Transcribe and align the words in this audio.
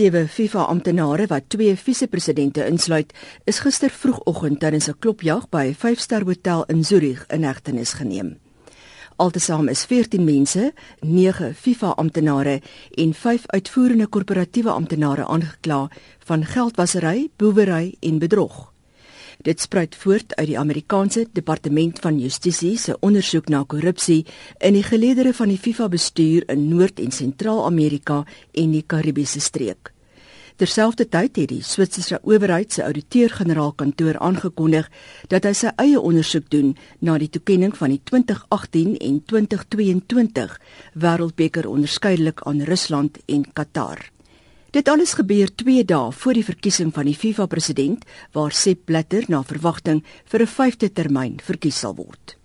sewe 0.00 0.28
FIFA 0.28 0.62
amptenare 0.72 1.26
wat 1.28 1.50
twee 1.52 1.74
vise-presidente 1.76 2.64
insluit, 2.64 3.10
is 3.44 3.58
gister 3.60 3.92
vroegoggend 3.92 4.60
tydens 4.62 4.88
'n 4.88 4.96
klopjag 4.98 5.48
by 5.52 5.64
'n 5.68 5.74
vyfster 5.74 6.24
hotel 6.24 6.64
in 6.72 6.84
Zurich 6.84 7.26
in 7.28 7.44
hegtenis 7.44 7.92
geneem. 7.92 8.38
Altesaam 9.16 9.68
is 9.68 9.84
14 9.84 10.24
mense, 10.24 10.72
9 11.00 11.54
FIFA 11.54 11.90
amptenare 11.96 12.62
en 12.94 13.14
5 13.14 13.42
uitvoerende 13.46 14.06
korporatiewe 14.06 14.70
amptenare 14.70 15.26
aangekla 15.26 15.90
van 16.18 16.44
geldwasery, 16.44 17.28
boewery 17.36 17.94
en 18.00 18.18
bedrog. 18.18 18.69
Dit 19.40 19.60
spruit 19.60 19.94
voort 19.96 20.34
uit 20.36 20.50
die 20.50 20.58
Amerikaanse 20.58 21.22
Departement 21.32 21.98
van 22.04 22.18
Justisie 22.20 22.74
se 22.78 22.96
ondersoek 23.00 23.46
na 23.48 23.62
korrupsie 23.64 24.26
in 24.58 24.76
die 24.76 24.84
geleedere 24.84 25.32
van 25.32 25.48
die 25.48 25.56
FIFA 25.58 25.88
bestuur 25.88 26.44
in 26.52 26.66
Noord- 26.68 27.00
en 27.00 27.10
Sentraal-Amerika 27.10 28.18
en 28.52 28.76
die 28.76 28.84
Karibiese 28.84 29.40
streek. 29.40 29.94
Terselfdertyd 30.60 31.40
het 31.40 31.48
die 31.48 31.62
Switserse 31.64 32.20
owerheid 32.20 32.72
se 32.72 32.84
ouditeur-generaal 32.84 33.72
kantoor 33.72 34.20
aangekondig 34.20 34.92
dat 35.32 35.48
hy 35.48 35.56
sy 35.56 35.72
eie 35.80 35.96
ondersoek 35.96 36.52
doen 36.52 36.74
na 37.00 37.16
die 37.16 37.32
toekenning 37.32 37.72
van 37.80 37.96
die 37.96 38.02
2018 38.04 38.98
en 39.00 39.22
2022 39.24 40.56
Wêreldbeker 40.92 41.64
onderskeidelik 41.64 42.44
aan 42.44 42.60
Rusland 42.68 43.22
en 43.24 43.52
Qatar. 43.52 44.10
Dit 44.70 44.88
alles 44.88 45.16
gebeur 45.18 45.50
2 45.58 45.82
dae 45.82 46.12
voor 46.14 46.36
die 46.38 46.46
verkiesing 46.46 46.92
van 46.94 47.08
die 47.08 47.16
FIFA 47.18 47.48
president 47.50 48.04
waar 48.36 48.54
Sepp 48.54 48.84
Blatter 48.86 49.24
na 49.26 49.42
verwagting 49.42 50.04
vir 50.30 50.42
'n 50.42 50.46
vyfde 50.46 50.88
termyn 50.92 51.40
verkies 51.42 51.78
sal 51.78 51.96
word. 51.96 52.36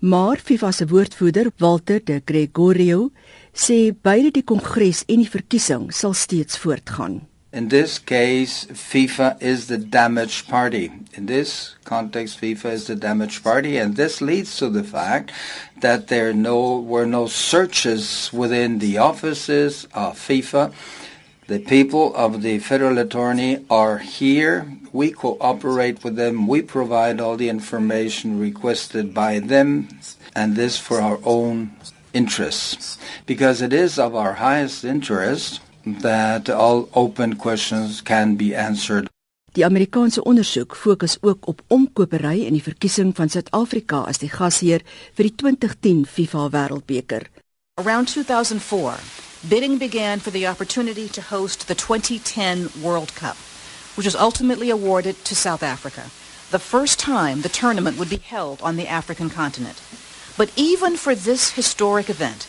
Maar 0.00 0.40
FIFA 0.40 0.70
se 0.70 0.86
woordvoerder, 0.86 1.50
Walter 1.58 2.00
de 2.04 2.22
Gregorio, 2.24 3.10
sê 3.52 3.92
beide 3.92 4.30
die 4.30 4.42
kongres 4.42 5.04
en 5.06 5.16
die 5.16 5.28
verkiesing 5.28 5.92
sal 5.92 6.14
steeds 6.14 6.56
voortgaan. 6.58 7.20
In 7.52 7.68
this 7.68 7.98
case, 7.98 8.66
FIFA 8.72 9.36
is 9.40 9.66
the 9.66 9.88
damaged 9.88 10.48
party. 10.48 10.90
In 11.12 11.26
this 11.26 11.76
context, 11.84 12.38
FIFA 12.38 12.72
is 12.72 12.84
the 12.84 12.94
damaged 12.94 13.42
party, 13.42 13.76
and 13.76 13.96
this 13.96 14.20
leads 14.20 14.56
to 14.56 14.70
the 14.70 14.84
fact 14.84 15.32
that 15.80 16.06
there 16.06 16.32
no, 16.32 16.80
were 16.80 17.06
no 17.06 17.26
searches 17.26 18.30
within 18.32 18.78
the 18.78 18.98
offices 18.98 19.86
of 19.92 20.16
FIFA 20.16 20.72
The 21.50 21.58
people 21.58 22.14
of 22.14 22.42
the 22.42 22.60
federal 22.60 22.96
attorney 22.98 23.66
are 23.68 23.98
here. 23.98 24.70
We 24.92 25.10
cooperate 25.10 26.04
with 26.04 26.14
them. 26.14 26.46
We 26.46 26.62
provide 26.62 27.20
all 27.20 27.36
the 27.36 27.48
information 27.48 28.38
requested 28.38 29.12
by 29.12 29.40
them, 29.40 29.88
and 30.36 30.54
this 30.54 30.78
for 30.78 31.00
our 31.00 31.18
own 31.24 31.72
interests. 32.12 32.98
Because 33.26 33.62
it 33.62 33.72
is 33.72 33.98
of 33.98 34.14
our 34.14 34.34
highest 34.34 34.84
interest 34.84 35.58
that 35.84 36.48
all 36.48 36.88
open 36.94 37.34
questions 37.34 38.00
can 38.00 38.36
be 38.36 38.54
answered. 38.54 39.08
Die 39.52 39.64
Amerikaanse 39.64 40.22
ondersoek 40.22 40.76
fokus 40.76 41.18
ook 41.20 41.46
op 41.46 41.62
omkopery 41.66 42.46
in 42.46 42.54
die 42.54 42.62
verkiesing 42.62 43.10
van 43.16 43.28
Suid-Afrika 43.28 44.04
as 44.06 44.22
die 44.22 44.30
gasheer 44.30 44.86
vir 45.18 45.26
die 45.26 45.34
2010 45.34 46.06
FIFA 46.06 46.46
Wêreldbeker. 46.54 47.26
Around 47.82 48.14
2004 48.14 49.29
bidding 49.48 49.78
began 49.78 50.20
for 50.20 50.30
the 50.30 50.46
opportunity 50.46 51.08
to 51.08 51.22
host 51.22 51.66
the 51.66 51.74
2010 51.74 52.70
World 52.82 53.14
Cup, 53.14 53.36
which 53.96 54.04
was 54.04 54.16
ultimately 54.16 54.68
awarded 54.68 55.24
to 55.24 55.34
South 55.34 55.62
Africa, 55.62 56.10
the 56.50 56.58
first 56.58 56.98
time 56.98 57.40
the 57.40 57.48
tournament 57.48 57.98
would 57.98 58.10
be 58.10 58.18
held 58.18 58.60
on 58.60 58.76
the 58.76 58.88
African 58.88 59.30
continent. 59.30 59.80
But 60.36 60.52
even 60.56 60.96
for 60.96 61.14
this 61.14 61.52
historic 61.52 62.10
event, 62.10 62.46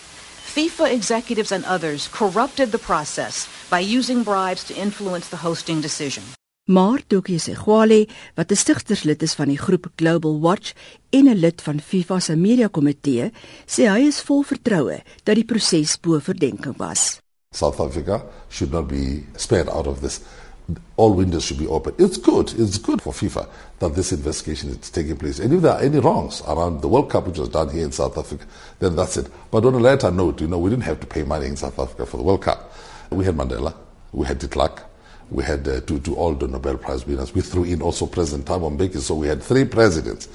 FIFA 0.54 0.92
executives 0.92 1.52
and 1.52 1.64
others 1.64 2.10
corrupted 2.12 2.72
the 2.72 2.78
process 2.78 3.48
by 3.70 3.80
using 3.80 4.24
bribes 4.24 4.66
to 4.66 4.76
influence 4.76 5.30
the 5.30 5.38
hosting 5.38 5.80
decision. 5.80 6.24
Maar 6.72 7.02
Tokie 7.08 7.40
Segwale, 7.40 8.08
wat 8.36 8.52
'n 8.52 8.56
stigterslid 8.56 9.22
is 9.22 9.34
van 9.34 9.48
die 9.48 9.58
groep 9.58 9.88
Global 9.96 10.40
Watch 10.40 10.74
en 11.10 11.28
'n 11.28 11.36
lid 11.36 11.62
van 11.62 11.80
FIFA 11.80 12.20
se 12.20 12.36
media 12.36 12.68
komitee, 12.68 13.32
sê 13.66 13.84
hy 13.90 14.08
is 14.08 14.22
vol 14.22 14.44
vertroue 14.44 15.04
dat 15.24 15.36
die 15.36 15.44
proses 15.46 16.00
bo 16.00 16.20
verdenking 16.20 16.78
was. 16.78 17.20
South 17.56 17.80
Africa 17.80 18.24
should 18.50 18.72
not 18.72 18.88
be 18.88 19.24
spared 19.36 19.70
out 19.70 19.88
of 19.88 20.00
this. 20.00 20.20
All 20.96 21.16
windows 21.16 21.46
should 21.46 21.60
be 21.60 21.70
open. 21.70 21.94
It's 21.98 22.22
good. 22.22 22.54
It's 22.60 22.82
good 22.82 23.02
for 23.02 23.14
FIFA 23.14 23.48
that 23.78 23.94
this 23.94 24.12
investigation 24.12 24.78
is 24.82 24.90
taking 24.90 25.18
place. 25.18 25.44
And 25.44 25.54
if 25.54 25.62
there 25.62 25.74
are 25.74 25.84
any 25.84 26.00
wrongs 26.00 26.42
around 26.48 26.82
the 26.82 26.88
World 26.88 27.10
Cup, 27.10 27.28
which 27.28 27.40
was 27.40 27.50
done 27.50 27.70
here 27.70 27.84
in 27.84 27.92
South 27.92 28.18
Africa, 28.18 28.46
then 28.80 28.96
that's 28.96 29.18
it. 29.18 29.28
But 29.50 29.66
on 29.66 29.74
a 29.74 29.80
later 29.80 30.12
note, 30.12 30.44
you 30.44 30.48
know, 30.48 30.62
we 30.62 30.70
didn't 30.70 30.86
have 30.86 31.00
to 31.00 31.08
pay 31.08 31.24
money 31.24 31.48
in 31.48 31.58
South 31.58 31.80
Africa 31.80 32.06
for 32.06 32.18
the 32.18 32.24
World 32.24 32.42
Cup. 32.42 32.72
We 33.10 33.26
had 33.26 33.36
Mandela, 33.36 33.74
we 34.14 34.26
had 34.26 34.40
de 34.40 34.48
Klerk, 34.48 34.91
we 35.32 35.44
had 35.44 35.68
uh, 35.68 35.80
to, 35.82 36.00
to 36.00 36.16
all 36.16 36.34
the 36.34 36.48
Nobel 36.48 36.78
Prize 36.78 37.08
winners. 37.08 37.34
We 37.34 37.42
threw 37.42 37.64
in 37.64 37.82
also 37.82 38.06
President 38.06 38.46
Thabo 38.48 38.70
Mbeki, 38.78 39.00
so 39.00 39.16
we 39.16 39.28
had 39.28 39.42
three 39.42 39.66
presidents 39.66 40.28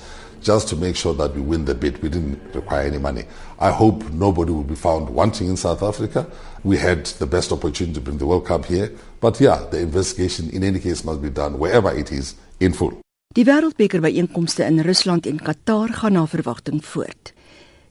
just 0.42 0.68
to 0.68 0.76
make 0.76 0.96
sure 0.96 1.14
that 1.14 1.34
we 1.34 1.40
win 1.40 1.64
the 1.64 1.74
bid. 1.74 2.02
We 2.02 2.08
didn't 2.08 2.40
require 2.54 2.86
any 2.86 2.98
money. 2.98 3.24
I 3.58 3.70
hope 3.70 4.08
nobody 4.10 4.52
will 4.52 4.64
be 4.64 4.74
found 4.74 5.10
wanting 5.10 5.48
in 5.48 5.56
South 5.56 5.82
Africa. 5.82 6.26
We 6.62 6.78
had 6.78 7.06
the 7.18 7.26
best 7.26 7.52
opportunity 7.52 7.94
to 7.94 8.00
bring 8.00 8.18
the 8.18 8.26
World 8.26 8.46
Cup 8.46 8.64
here. 8.64 8.90
But 9.20 9.40
yeah, 9.40 9.66
the 9.70 9.80
investigation 9.80 10.50
in 10.50 10.62
any 10.62 10.80
case 10.80 11.04
must 11.04 11.20
be 11.20 11.30
done 11.30 11.58
wherever 11.58 11.90
it 11.94 12.10
is 12.12 12.34
in 12.60 12.72
full. 12.72 13.00
Die 13.36 13.44
wêreldbeker 13.44 14.00
byeenkomste 14.00 14.64
in 14.64 14.80
Rusland 14.80 15.26
en 15.26 15.42
Qatar 15.42 15.92
gaan 15.92 16.12
na 16.12 16.26
verwagting 16.26 16.84
voort. 16.84 17.34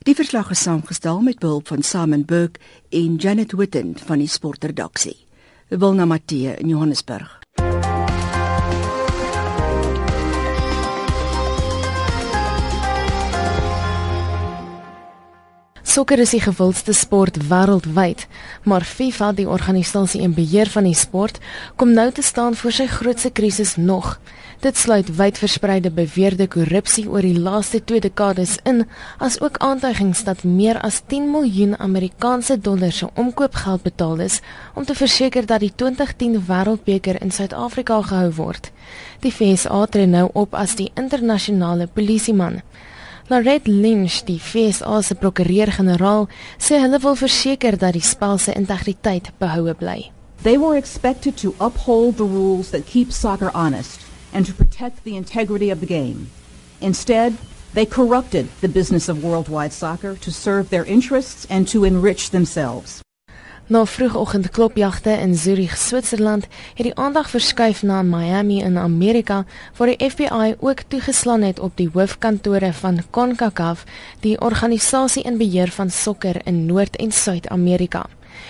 Die 0.06 0.16
verslag 0.16 0.50
is 0.50 0.62
saamgestel 0.62 1.22
met 1.22 1.40
behulp 1.40 1.68
van 1.68 1.84
Simon 1.84 2.26
Burke 2.26 2.60
en 2.90 3.16
Janet 3.16 3.52
Witten 3.52 3.94
van 4.06 4.18
die 4.18 4.28
sportredaksie. 4.28 5.25
Wilna 5.72 6.06
Matthee 6.06 6.60
in 6.60 6.70
Johannesburg. 6.70 7.45
Sokker 15.96 16.20
is 16.20 16.34
die 16.36 16.42
gewildste 16.44 16.92
sport 16.92 17.38
wêreldwyd, 17.48 18.26
maar 18.68 18.84
FIFA, 18.84 19.30
die 19.38 19.46
organisasie 19.48 20.20
en 20.26 20.34
beheer 20.36 20.68
van 20.68 20.84
die 20.90 20.98
sport, 20.98 21.38
kom 21.80 21.94
nou 21.96 22.10
te 22.12 22.24
staan 22.26 22.58
voor 22.60 22.74
sy 22.76 22.88
grootste 22.92 23.30
krisis 23.32 23.78
nog. 23.80 24.18
Dit 24.66 24.76
sluit 24.76 25.08
wydverspreide 25.16 25.94
beweerde 25.96 26.50
korrupsie 26.52 27.06
oor 27.08 27.24
die 27.24 27.40
laaste 27.40 27.80
2 27.80 28.04
dekades 28.04 28.58
in, 28.68 28.82
asook 29.24 29.62
aantuigings 29.64 30.26
dat 30.28 30.44
meer 30.44 30.82
as 30.84 30.98
10 31.14 31.30
miljoen 31.32 31.78
Amerikaanse 31.80 32.58
dollar 32.60 32.92
se 32.92 33.08
omkoopgeld 33.16 33.86
betaal 33.88 34.26
is 34.26 34.42
om 34.74 34.84
te 34.84 34.98
verseker 35.00 35.48
dat 35.48 35.64
die 35.64 35.72
2010 35.76 36.42
Wêreldbeker 36.50 37.22
in 37.22 37.32
Suid-Afrika 37.32 38.02
gehou 38.10 38.34
word. 38.42 38.68
Die 39.24 39.32
FSA 39.32 39.86
tree 39.86 40.12
nou 40.12 40.28
op 40.34 40.60
as 40.60 40.76
die 40.76 40.92
internasionale 41.00 41.88
polisieman. 41.88 42.60
Lorette 43.28 43.68
Lynch, 43.68 44.24
die 44.28 44.38
FSA 44.38 45.02
se 45.02 45.16
prokureur-generaal, 45.18 46.28
sê 46.62 46.78
hulle 46.78 47.00
wil 47.02 47.16
verseker 47.18 47.74
dat 47.82 47.96
die 47.98 48.04
spel 48.06 48.38
se 48.38 48.54
integriteit 48.54 49.32
behoue 49.42 49.74
bly. 49.74 50.12
They 50.44 50.60
were 50.62 50.78
expected 50.78 51.36
to 51.42 51.56
uphold 51.60 52.18
the 52.18 52.30
rules 52.30 52.70
that 52.70 52.86
keep 52.86 53.12
soccer 53.12 53.50
honest 53.56 54.06
and 54.32 54.46
to 54.46 54.54
protect 54.54 55.04
the 55.04 55.16
integrity 55.16 55.72
of 55.72 55.80
the 55.80 55.90
game. 55.90 56.30
Instead, 56.82 57.34
they 57.74 57.88
corrupted 57.88 58.46
the 58.62 58.70
business 58.70 59.10
of 59.10 59.24
worldwide 59.24 59.74
soccer 59.74 60.16
to 60.18 60.32
serve 60.32 60.70
their 60.70 60.86
interests 60.86 61.48
and 61.50 61.68
to 61.70 61.84
enrich 61.84 62.30
themselves. 62.30 63.05
Na 63.68 63.86
vroegoggend 63.86 64.50
klopjagte 64.50 65.10
in 65.10 65.36
Zurich, 65.36 65.78
Switserland, 65.78 66.46
het 66.74 66.86
die 66.86 66.96
aandag 66.96 67.30
verskuif 67.30 67.82
na 67.82 68.02
Miami 68.02 68.60
in 68.62 68.78
Amerika, 68.78 69.46
waar 69.78 69.88
die 69.88 70.10
FBI 70.10 70.56
ook 70.60 70.80
toegeslaan 70.88 71.42
het 71.42 71.60
op 71.60 71.72
die 71.76 71.90
hoofkantore 71.94 72.74
van 72.74 73.02
CONCACAF, 73.10 73.84
die 74.20 74.42
organisasie 74.42 75.24
in 75.24 75.38
beheer 75.38 75.72
van 75.72 75.90
sokker 75.90 76.42
in 76.44 76.66
Noord- 76.66 76.96
en 76.96 77.12
Suid-Amerika. 77.12 78.06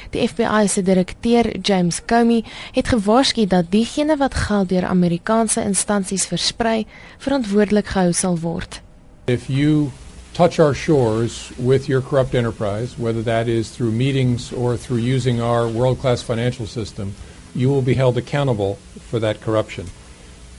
Die 0.10 0.28
FBI 0.28 0.68
se 0.68 0.82
direkteur, 0.82 1.58
James 1.62 2.06
Comey, 2.06 2.44
het 2.72 2.88
gewaarsku 2.88 3.48
dat 3.48 3.72
diegene 3.72 4.18
wat 4.18 4.36
geld 4.36 4.70
deur 4.70 4.86
Amerikaanse 4.86 5.64
instansies 5.64 6.26
versprei, 6.26 6.86
verantwoordelik 7.18 7.88
gehou 7.88 8.14
sal 8.14 8.40
word. 8.40 8.82
If 9.26 9.48
you 9.48 9.92
touch 10.36 10.60
our 10.60 10.74
shores 10.74 11.54
with 11.58 11.88
your 11.88 12.02
corrupt 12.02 12.36
enterprise, 12.36 13.00
whether 13.00 13.22
that 13.22 13.48
is 13.48 13.70
through 13.70 13.92
meetings 13.92 14.52
or 14.52 14.76
through 14.76 14.98
using 14.98 15.40
our 15.40 15.66
world 15.66 15.98
class 16.00 16.22
financial 16.22 16.68
system, 16.68 17.16
you 17.56 17.70
will 17.70 17.82
be 17.82 17.94
held 17.94 18.18
accountable 18.18 18.76
for 19.10 19.18
that 19.18 19.40
corruption. 19.40 19.88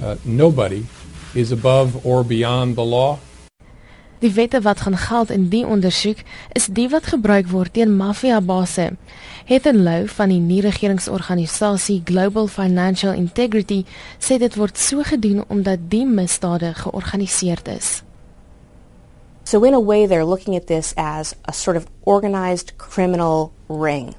Uh, 0.03 0.17
nobody 0.25 0.87
is 1.35 1.53
above 1.53 2.07
or 2.07 2.25
beyond 2.25 2.75
the 2.75 2.85
law. 2.85 3.19
Die 4.19 4.33
wette 4.33 4.63
wat 4.65 4.81
gaan 4.81 4.97
geld 4.97 5.31
in 5.31 5.51
die 5.53 5.67
ondersoek 5.67 6.23
is 6.57 6.71
die 6.73 6.89
wat 6.89 7.13
gebruik 7.13 7.51
word 7.53 7.75
teen 7.77 7.93
maffiabase. 7.97 8.95
Hethen 9.45 9.83
Lou 9.85 10.09
van 10.09 10.33
die 10.33 10.41
nie-regeringsorganisasie 10.41 12.01
Global 12.09 12.49
Financial 12.49 13.13
Integrity 13.13 13.83
sê 14.17 14.41
dit 14.41 14.57
word 14.57 14.81
so 14.81 15.05
gedoen 15.05 15.45
omdat 15.53 15.91
die 15.93 16.07
misdade 16.09 16.73
georganiseerd 16.81 17.69
is. 17.77 18.06
So, 19.47 19.63
in 19.63 19.75
a 19.75 19.81
way, 19.81 20.07
they're 20.07 20.25
looking 20.25 20.57
at 20.57 20.67
this 20.67 20.93
as 20.97 21.37
a 21.45 21.53
sort 21.53 21.77
of 21.77 21.87
organized 22.03 22.73
criminal 22.79 23.55
ring, 23.69 24.17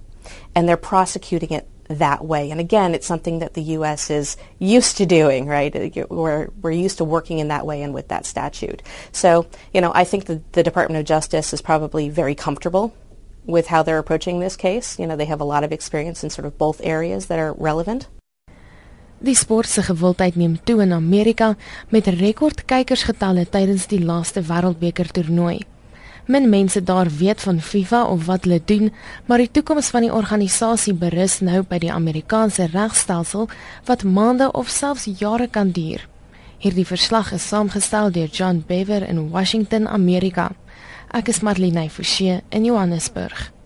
and 0.56 0.70
they're 0.70 0.78
prosecuting 0.78 1.52
it 1.52 1.68
that 1.90 2.24
way. 2.24 2.50
And 2.50 2.62
again, 2.62 2.96
it's 2.96 3.06
something 3.06 3.40
that 3.40 3.54
the 3.54 3.62
U.S. 3.64 4.10
is 4.10 4.38
used 4.58 4.96
to 4.98 5.06
doing, 5.06 5.46
right? 5.46 6.10
We're, 6.10 6.48
we're 6.62 6.72
used 6.72 7.00
to 7.00 7.04
working 7.04 7.40
in 7.40 7.50
that 7.50 7.66
way 7.66 7.82
and 7.82 7.94
with 7.94 8.08
that 8.08 8.26
statute. 8.26 8.82
So, 9.12 9.48
you 9.74 9.82
know, 9.82 9.92
I 9.94 10.06
think 10.06 10.28
the, 10.28 10.42
the 10.54 10.64
Department 10.64 10.98
of 10.98 11.06
Justice 11.06 11.52
is 11.52 11.62
probably 11.62 12.08
very 12.08 12.34
comfortable 12.34 12.96
with 13.46 13.68
how 13.68 13.84
they're 13.84 14.00
approaching 14.00 14.40
this 14.40 14.56
case. 14.56 14.98
You 14.98 15.08
know, 15.08 15.18
they 15.18 15.26
have 15.26 15.42
a 15.42 15.46
lot 15.46 15.66
of 15.66 15.74
experience 15.74 16.24
in 16.24 16.30
sort 16.30 16.46
of 16.46 16.58
both 16.58 16.80
areas 16.86 17.26
that 17.26 17.38
are 17.38 17.52
relevant. 17.52 18.08
Die 19.20 19.36
sport 19.36 19.70
se 19.70 19.82
gewildheid 19.82 20.36
neem 20.36 20.60
toe 20.64 20.82
in 20.82 20.94
Amerika 20.94 21.56
met 21.90 22.06
rekordkykersgetalle 22.08 23.48
tydens 23.50 23.88
die 23.90 24.04
laaste 24.04 24.44
Wêreldbeker 24.46 25.10
toernooi. 25.12 25.64
Min 26.28 26.50
mense 26.50 26.84
daar 26.84 27.10
weet 27.10 27.42
van 27.42 27.62
FIFA 27.62 28.04
of 28.12 28.26
wat 28.26 28.44
hulle 28.44 28.62
doen, 28.66 28.92
maar 29.26 29.42
die 29.42 29.52
toekoms 29.52 29.90
van 29.90 30.06
die 30.06 30.14
organisasie 30.14 30.94
berus 30.94 31.40
nou 31.40 31.64
by 31.64 31.80
die 31.82 31.92
Amerikaanse 31.92 32.68
regstelsel 32.74 33.50
wat 33.90 34.04
maande 34.04 34.52
of 34.52 34.70
selfs 34.70 35.10
jare 35.18 35.48
kan 35.48 35.72
duur. 35.72 36.06
Hierdie 36.60 36.86
verslag 36.86 37.34
is 37.34 37.48
saamgestel 37.48 38.12
deur 38.12 38.30
John 38.30 38.64
Bever 38.68 39.08
in 39.08 39.30
Washington, 39.32 39.88
Amerika. 39.88 40.52
Ek 41.14 41.30
is 41.32 41.42
Marlene 41.42 41.90
Forsie 41.90 42.42
in 42.50 42.66
Johannesburg. 42.66 43.57